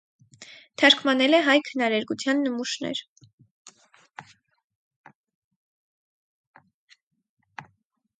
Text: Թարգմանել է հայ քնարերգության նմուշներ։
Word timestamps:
Թարգմանել 0.81 1.37
է 1.39 1.41
հայ 1.47 1.53
քնարերգության 1.67 2.41
նմուշներ։ 2.45 3.03